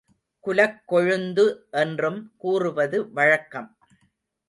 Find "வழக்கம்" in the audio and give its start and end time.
3.11-3.77